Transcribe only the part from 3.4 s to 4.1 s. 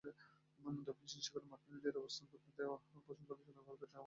করতে হবে ট্রাম্পকে।